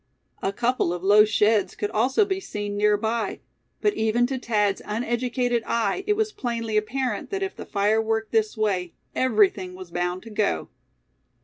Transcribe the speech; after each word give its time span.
A 0.41 0.51
couple 0.51 0.91
of 0.93 1.03
low 1.03 1.25
sheds 1.25 1.75
could 1.75 1.91
also 1.91 2.25
be 2.25 2.39
seen 2.39 2.75
near 2.75 2.97
by; 2.97 3.39
but 3.81 3.93
even 3.93 4.25
to 4.25 4.39
Thad's 4.39 4.81
uneducated 4.83 5.61
eye 5.67 6.03
it 6.07 6.13
was 6.15 6.31
plainly 6.31 6.75
apparent 6.75 7.29
that 7.29 7.43
if 7.43 7.55
the 7.55 7.67
fire 7.67 8.01
worked 8.01 8.31
this 8.31 8.57
way, 8.57 8.93
everything 9.13 9.75
was 9.75 9.91
bound 9.91 10.23
to 10.23 10.31
go. 10.31 10.69